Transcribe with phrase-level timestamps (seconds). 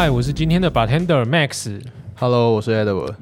[0.00, 1.76] 嗨，我是今天的 bartender Max。
[2.14, 3.16] Hello，我是 Edward。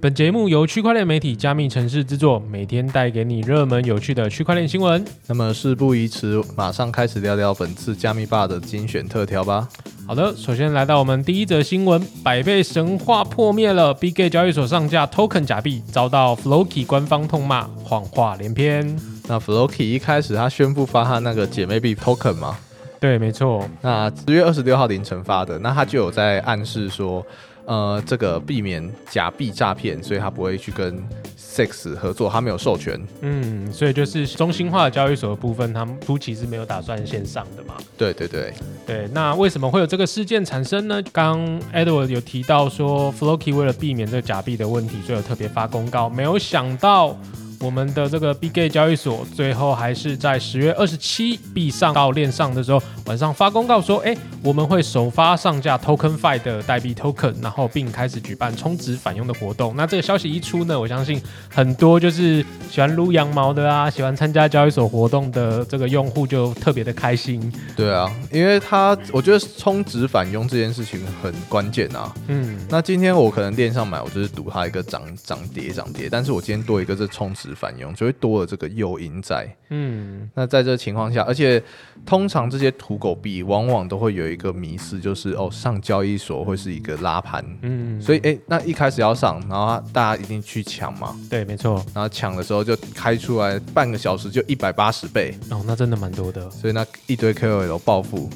[0.00, 5.04] 本节目由区块链媒体加密城市制作，每天带给你热门有趣的区块链新闻。
[5.26, 9.68] 那么事不宜迟，马上开始聊聊本次加密霸的精选特调吧。
[10.06, 18.98] 好的，首先来到我们第一则新闻：百倍神话破灭了，Bgate 交易所上架 Token 假币，遭到 Floki 官方痛骂，谎话连篇。
[19.28, 22.56] 那 Floki 一开始他宣布发他那个姐妹币 Token 嘛，
[23.02, 27.26] 对，没错，那十月二十六号凌晨发的，那他就有在暗示说，
[27.64, 31.02] 呃，这个避免假币诈骗，所以他不会去跟
[31.36, 33.00] Six 合作，他没有授权。
[33.22, 37.74] 嗯，所以就是中心化的交易所的部分，他们初期是没有打算线上的嘛？
[37.98, 38.54] 对对对，
[38.86, 41.02] 对，那为什么会有这个事件产生呢？
[41.10, 41.40] 刚
[41.72, 46.08] Edward 有提到说，Floki 为了避免这个假币的问题，所以有特别发公告。
[46.08, 47.18] 没有想到，
[47.62, 59.74] 我们的这个 Bgate 交易所最后还是在十月二十七币上到链上的时候，晚上发公告说，哎，我们会首发上架 TokenFi 的代币 Token，然后并开始举办充值返佣的活动。
[59.76, 67.52] 那这个消息一出呢，我相信很多就是喜欢撸羊毛的啊，喜欢参加交易所活动的这个用户就特别的开心。
[67.76, 72.12] 对啊，因为他我觉得充值返佣这件事情很关键啊。
[72.26, 79.48] 嗯，那今天我可能链上买，我就是赌它一个涨涨跌涨跌，但是我今天多一个这充值返佣，就会多了这个诱因在。
[79.70, 81.62] 嗯，那在这情况下，而且
[82.04, 91.84] 通常这些土狗币往往都会有一个迷思，就是哦上交易所会是一个拉盘，嗯，所以诶，那一开始要上，然后大家一定去抢嘛，对，没错。
[91.94, 98.28] 然后抢的时候就开出来半个小时就一百八十倍，哦，那真的蛮多的所以那一堆 KOL 暴富。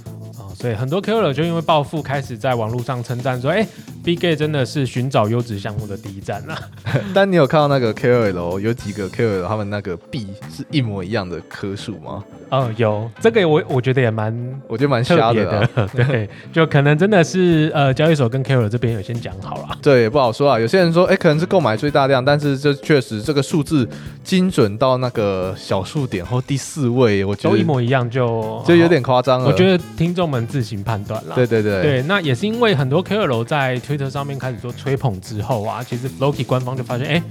[0.57, 3.67] 哦，所以很多 KOL 就因为暴富，开始在网络上称赞说，哎
[4.05, 6.59] ，Bgate 真的是寻找优质项目的第一站啊。
[7.15, 12.25] 但你有看到那个 KOL 有几个 KOL 他们那个币是一模一样的颗数吗？
[12.49, 14.33] 哦，有这个我我觉得也蛮
[14.69, 15.91] 我觉得蛮特别瞎的、啊。
[15.95, 19.77] 对，就可能真的是呃交易所跟 KOL 这边有先讲好了。
[19.83, 20.59] 对，也不好说啊。
[20.59, 23.89] 有些人说，哎、可能是购买最大量，但是这确实这个数字
[24.23, 29.49] 精准到那个小数点后第四位，我觉得都一模一样就就有点夸张了。
[29.49, 31.35] 我觉得听众们自行判断啦。
[31.35, 37.23] 对对对，对，那也是因为很多 KOL 在 Twitter 上面开始做吹捧之后啊，其实 Floki 官方就发现，哎、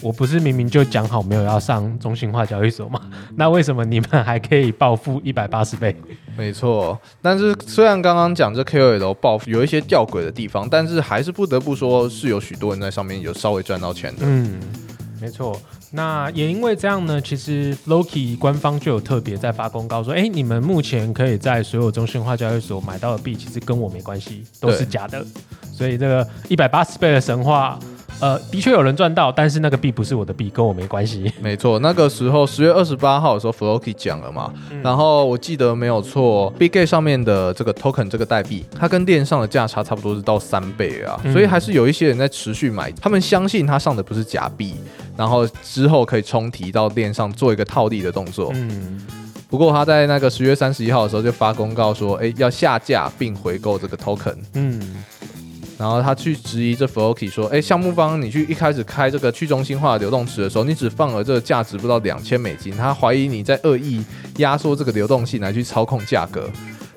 [0.00, 3.00] 我不是明明就讲好没有要上中心化交易所吗？
[3.36, 5.94] 那为什么你们还可以暴富一百八十倍？
[6.36, 6.98] 没错。
[7.20, 14.22] 但是虽然刚刚讲这 KOL 报复有一些吊诡的地方，但是还是不得不说是有许多人在上面有稍微赚到钱的。
[14.22, 14.58] 嗯，
[15.20, 15.60] 没错。
[15.94, 25.22] 那也因为这样呢，其实 Floki 官方就有特别在发公告说，哎，你们目前可以在所有中心化交易所买到的币，其实跟我没关系，都是假的。
[25.70, 27.78] 所以这个一百八十倍的神话，
[28.22, 31.30] 呃，的确有人赚到，但是那个币不是我的币，跟我没关系。
[31.42, 44.74] 没错，那个时候十月二十八号的时候，Floki 讲了嘛，然后我记得没有错，Bgate 上面的这个 token 这个代币，它跟链上的价差差不多是到三倍啊，嗯所以还是有一些人在持续买，他们相信它上的不是假币，
[45.16, 48.52] 然后之后可以冲提到链上做一个套利的动作。
[48.54, 49.04] 嗯，
[49.50, 54.36] 不过他在那个十月三十一号的时候就发公告说，哎，要下架并回购这个 token。
[54.54, 54.80] 嗯，
[55.82, 64.00] 然后他去质疑这 Floki 说，哎，项目方你去一开始开这个去中心化流动池的时候，你只放了这个价值不到两千美金，他怀疑你在恶意
[64.36, 66.48] 压缩这个流动性来去操控价格。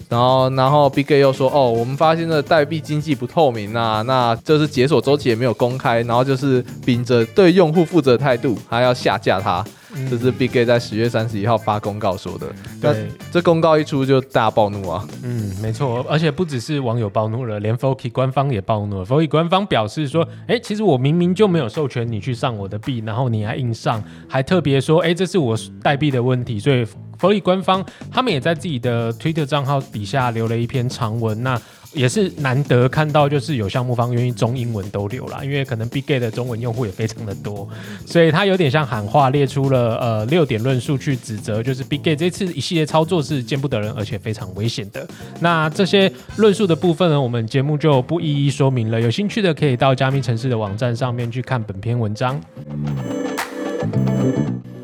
[0.07, 9.65] 然后，然后 Big A 又说，哦，我们发现这代币经济不透明啊，那这是解锁周期也没有公开，然后就是秉着对用户负责的态度，还要下架它。
[9.95, 12.47] 嗯这是 Bgate 在十月三十一号发公告说的。
[12.81, 15.07] 那对，这公告一出就大暴怒啊！
[15.23, 19.05] 嗯，没错，而且不只是网友暴怒了，连 Floki 官方也暴怒了。
[19.05, 26.85] Floki 官方表示说，哎，其实我明明就没有授权你去上我的币，然后你还硬上，还特别说，哎，这是我代币的问题，所以
[27.19, 31.59] Floki 官方他们也在自己的 Twitter 账号底下留了一篇长文，那。
[31.95, 37.67] 也是难得看到，就是有项目方愿意中英文都留啦，因为可能 Big Gay 的中文用户也非常的多，
[38.05, 45.07] 所以他有点像喊话，列出了呃六点论述去指责，就是 Big Gay 这次一系列操作是见不得人，而且非常危险的。
[45.39, 52.39] 那这些论述的部分呢，我们节目就不一一说明了，有兴趣的可以到加密城市的网站上面去看本篇文章。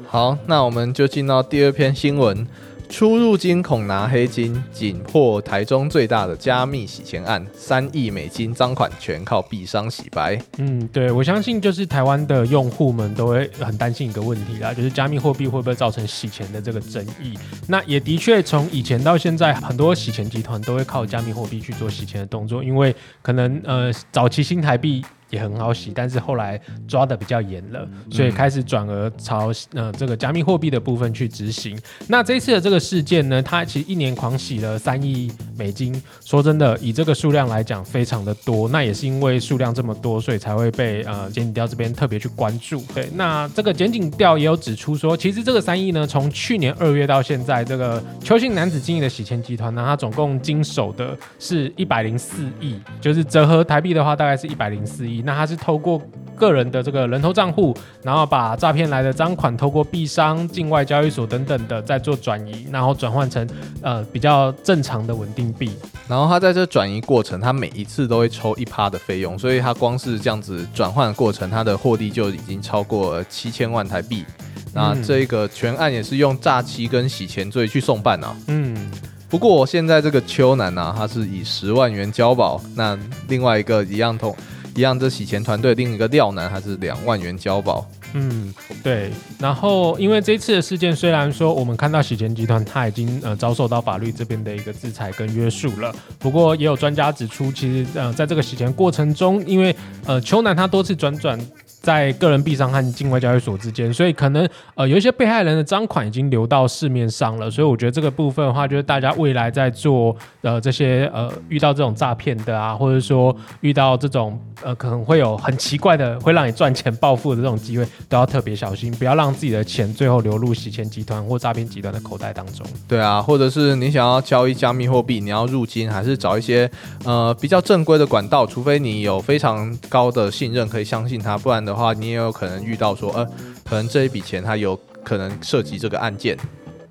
[0.07, 2.48] 好，那我们就进到第二篇新闻。
[2.92, 10.38] 出入金恐拿黑金，紧破台中最大的加密洗钱案，三亿美金赃款全靠币商洗白。
[10.58, 17.34] 嗯，对，我相信就是台湾的用户们都会很担心一个问题啦，就是加密货币会不会造成洗钱的这个争议。
[17.66, 25.04] 那也的确从以前到现在，很多洗钱集团都会靠加密货币去做洗钱的动作，因为可能呃早期新台币。
[25.31, 31.75] 也很好洗，但是后来抓的比较严了，所以开始转而朝呃这个加密货币的部分去执行。
[32.07, 35.31] 那这一次的这个事件呢，它其实一年狂洗了三亿
[35.62, 35.94] 美金。
[36.25, 38.68] 说真的，以这个数量来讲，非常的多。
[38.69, 42.81] 那也是因为数量这么多，所以才会被呃检警调这边特别去关注。
[42.96, 55.22] 对，那这个检警调也有指出说，其实这个三亿呢，从去年二月到现在，这个邱姓男子经营的洗钱集团呢，它总共经手的是一百零四亿，就是折合台币的话，大概是一百零四亿。
[55.24, 56.02] 那他是透过
[56.36, 63.48] 个人的这个人头账户，然后把诈骗来的赃款透过币商、境外交易所等等的再做转移，然后转换成
[63.81, 65.71] 呃比较正常的稳定币。
[66.07, 74.25] 然后他在这转移过程，他每一次都会抽一趴的费用，所以他光是这样子转换的过程，他的获利就已经超过七千万台币。
[74.74, 78.36] 那这个全案也是用诈欺跟洗钱罪去送办啊。
[78.48, 78.92] 嗯。
[79.30, 83.00] 不过现在这个邱南啊，他是以十万元交保，那
[83.30, 84.36] 另外一个一样同。
[84.74, 87.86] 一样，这洗钱团队另一个廖男还是两万元交保。
[88.13, 88.54] 嗯，
[88.84, 89.12] 对。
[89.40, 99.75] 然后，因为这次的事件，虽然说我们看到洗钱集团他已经呃遭受到法律这边的一个制裁跟约束了，不过也有专家指出，其实呃在这个洗钱过程中，因为
[100.06, 101.40] 呃邱南他多次转转。
[101.81, 122.63] 在个人币商和境外交易所之间，所以可能呃有一些被害人的赃款已经流到市面上了，所以我觉得这个部分的话，就是大家未来在做呃这些呃遇到这种诈骗的啊，或者说遇到这种呃可能会有很奇怪的会让你赚钱暴富的这种机会，都要特别小心，不要让自己的钱最后流入洗钱集团或诈骗集团的口袋当中。
[122.88, 126.69] 对啊，或者是你想要交易加密货币，你要入金，还是找一些
[127.06, 131.70] 呃比较正规的管道，除非你有非常高的信任可以相信他，不然的。
[131.71, 133.25] 的话，你也有可能遇到说，呃，
[133.63, 136.38] 可能这一笔钱它有可能涉及这个案件。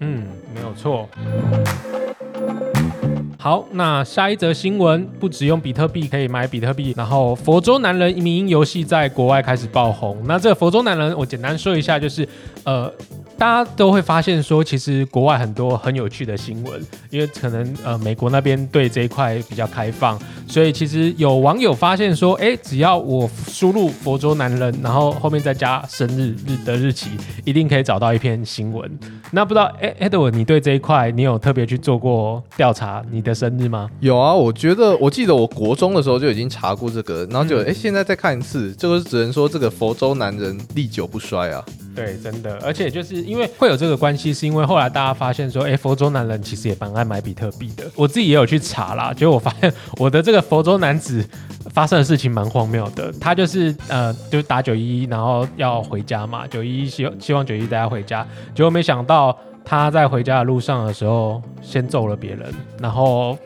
[0.01, 1.07] 嗯，没有错。
[3.39, 10.17] 好，那下一则新闻，不只用比特币可以买比特币，然后佛州男人民营游戏在国外开始爆红。
[10.25, 12.27] 那这个佛州男人，我简单说一下，就是
[12.65, 12.91] 呃。
[13.41, 16.79] 大家都会发现说，其实国外很多很有趣的新闻，
[17.09, 27.13] 因为可能呃美国那边对这一块比较开放，所以其实有网友发现说，哎，只要我输入佛州男人，然后后面再加生日日的日期，
[27.47, 28.91] 一定可以找到一篇新闻。
[29.31, 33.03] 那不知道哎，Edward，你对这一块你有特别去做过调查？
[33.11, 33.89] 你的生日吗？
[34.01, 41.65] 有啊，我觉得我记得我国中的时候就已经查过这个，然后就哎现在再看一次，这个只能说这个佛州男人历久不衰啊。
[42.01, 47.85] 对，真的，而且就是因为会有这个关系，是因为后来大家发现说，哎，佛州男人其实也蛮爱买比特币的。
[47.95, 51.23] 我自己也有去查啦，结果我发现我的这个佛州男子
[51.75, 53.13] 发生的事情蛮荒谬的。
[53.21, 62.51] 他就是呃，就打九一，然后要回家嘛，九一希希望九一大家回家，结果没想到他在回家的路上的时候，先揍了别人，
[62.81, 63.37] 然后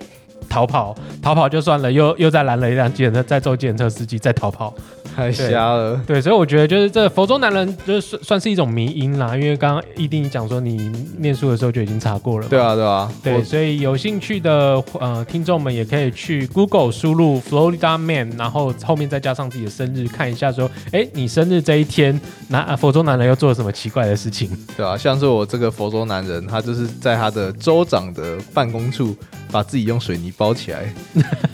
[0.54, 4.72] 逃跑，逃跑就算了，又又再拦了一辆计程车，再揍计程车司机，再逃跑。
[5.16, 24.50] 太瞎了，对，所以我觉得就是这佛州男人就是算算是一种迷因啦，因为刚刚一定讲说你念书的时候就已经查过了，对啊，对啊，对，所以有兴趣的呃听众们也可以去 Google 输入 Florida Man，然后后面再加上自己的生日，看一下说，哎，你生日这一天，那佛州男人又做了什么奇怪的事情？
[24.76, 29.14] 对啊，像是我这个佛州男人，他就是在他的州长的办公处
[29.50, 30.92] 把自己用水泥包起来，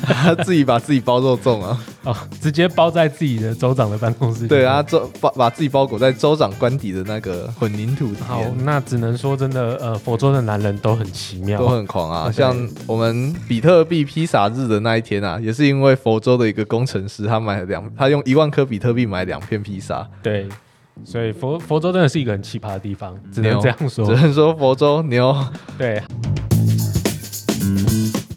[0.02, 3.54] 他 自己把自己包肉粽啊，哦，直接包在自己的。
[3.60, 8.10] 州长的办公室，对啊，州把把自己包裹在州长官邸的那个混凝土。
[8.26, 12.32] 好，那只能说真的，呃，佛州的男人都很奇妙，都很狂啊。
[12.32, 12.56] 像
[12.86, 20.08] 我们比特币披萨日的那一天啊，也是因为佛州的一个工程师，他买了两，他用一万颗比特币买两片披萨。
[20.22, 20.48] 对，
[21.04, 25.36] 所以佛佛州真的是一个很奇葩的地方，只能这样说，只能说佛州牛。
[25.76, 26.02] 对。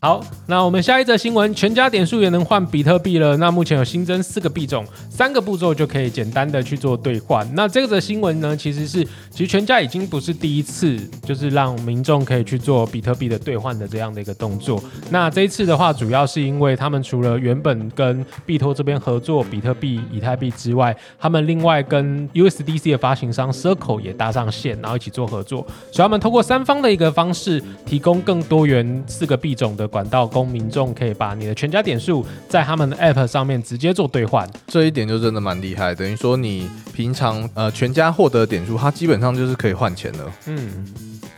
[0.04, 3.38] 好，那我们下一则新闻，全家点数也能换比特币了。
[3.38, 7.50] 那目前有新增四个币种，三个步骤就可以简单的去做兑换。
[7.56, 14.84] 那这个则新闻呢，其实是其实全家已经不是第一次，就是让民众可以去做比特币的兑换的这样的一个动作。
[15.10, 29.90] 那这一次的话，主要是因为他们除了原本跟币托这边合作比特币、以太币之外，他们另外跟 USDC 的发行商 Circle 也搭上线，然后一起做合作，所以他们通过三方的一个方式，提供更多元四个币种的。
[29.94, 35.94] 管道供民众可以把你的全家点数在他们的 App 上面直接做兑换，这一点就真的蛮厉害。
[35.94, 40.26] 等于说你平常呃全家获得点数，它基本上就是可以换钱的。
[40.48, 40.86] 嗯，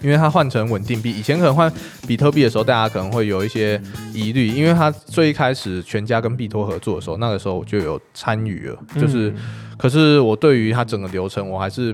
[0.01, 1.71] 因为它换成稳定币，以前可能换
[2.07, 3.79] 比特币的时候，大家可能会有一些
[4.13, 9.33] 疑虑，因为它最一开始全家跟币托合作的时候，那个时候我就有参与了，就是
[9.77, 11.93] 可是我对于它整个流程我还是。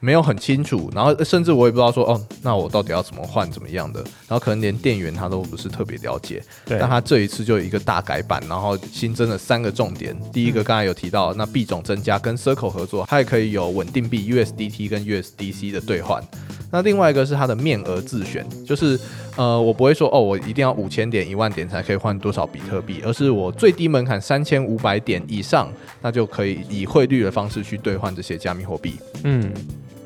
[0.00, 6.42] 没有很清楚，然后甚至我也不知道说哦，那我到底要怎么换怎么样的，然后可能连店员他都不是特别了解。
[6.64, 10.16] 对但他这一次就有一个大改版，然后新增了三个重点。
[10.32, 16.22] 第一个刚才有提到，那币种增加跟 Circle 合作，它也可以有稳定币 USDT 跟 USDC 的兑换。
[16.70, 19.00] 那另外一个是它的面额自选，就是
[19.36, 28.96] 呃，我不会说哦，我一定要五千点、一万点才可以换多少比特币，而是我最低门槛三千五百点以上，那就可以以汇率的方式去兑换这些加密货币。
[29.24, 29.50] 嗯，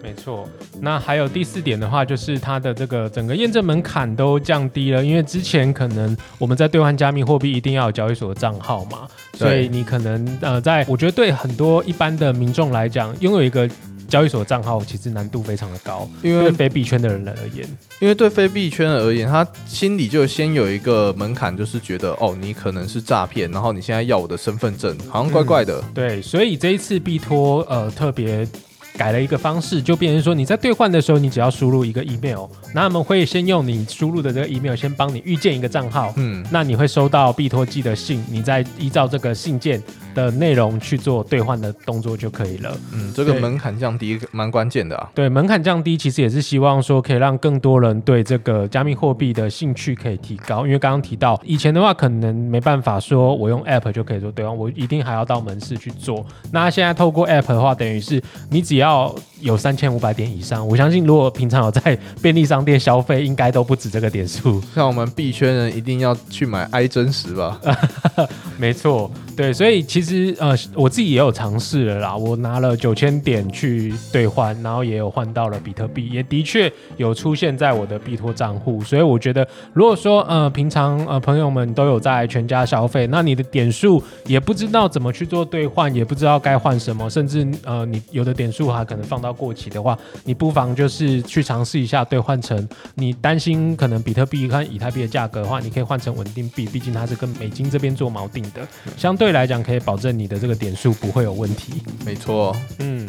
[0.03, 0.49] 没错。
[0.81, 13.69] 那还有第四点的话，就是它的这个整个验证门槛都降低了，因为之前可能我们在兑换加密货币一定要有交易所的账号嘛，所以你可能呃，在我觉得对很多一般的民众来讲，拥有一个
[14.09, 17.67] 交易所账号其实难度非常的高，因为对非币圈的人而言，
[18.01, 25.83] 因为对非币圈而言，他心里就先有一个门槛，就是觉得哦，你可能是诈骗，然后你现在要我的身份证，好像怪怪的。
[25.95, 28.47] 对，所以这一次币托呃特别
[28.97, 39.83] 改了一个方式，就变成说你在兑换的时候，你只要输入一个 email，那他们会先用你输入的这个 email 先帮你预建一个账号，嗯，那你会收到必托寄的信，你再依照这个信件
[40.15, 42.77] 的内容去做兑换的动作就可以了。
[42.93, 45.11] 嗯，这个门槛降低蛮关键的啊。
[45.15, 50.67] 对，门槛降低，其实也是希望说可以让更多人对这个加密货币的兴趣可以提高。
[50.67, 56.25] 因为刚刚提到，以前的话可能没办法说我用 App 就可以做兑换，我一定还要到门市去做。
[56.51, 64.63] 那现在透过 App 的话，等于是你只要有三千五百点以上，我相信如果平常有在便利商店消费，应该都不止这个点数。
[64.75, 67.61] 像我们币圈人一定要去买 i 真实吧？
[68.59, 101.81] 没错，对，所以其实呃，我自己也有尝试了啦，我拿了九千点去兑换，然后也有换到了比特币，也的确有出现在我的币托账户，所以我觉得，如果说呃平常呃朋友们都有在全家消费，那你的点数也不知道怎么去做兑换，也不知道该换什么，甚至呃你有的点数还可能放到过期的话，你不妨就是去尝试一下兑换成你担心可能比特币和以太币的价格的话，你可以换成稳定币，毕竟它是跟美金这边做锚定的，相对来讲可以保证你的这个点数不会有问题。
[102.05, 103.07] 没错，嗯，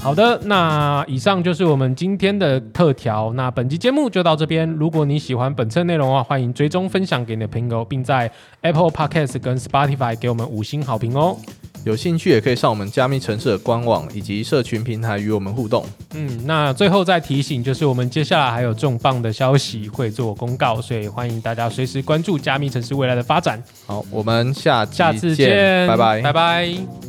[0.00, 3.32] 好的，那以上就是我们今天的特调。
[3.32, 4.68] 那本期节目就到这边。
[4.68, 11.36] 如果你喜欢本次内容的话，欢迎追踪分享给你的朋友，并在 Apple Podcast 跟 Spotify 给我们五星好评哦。
[11.88, 15.82] 有兴趣也可以上我们加密城市的官网以及社群平台与我们互动。
[16.14, 23.62] 嗯，那最后再提醒，就是我们接下来还有重磅的消息会做公告，所以欢迎大家随时关注加密城市未来的发展。
[23.86, 27.07] 好，我们下下次见，拜拜，拜拜。